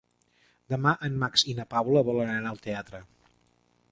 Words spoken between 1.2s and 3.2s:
Max i na Paula volen anar al teatre.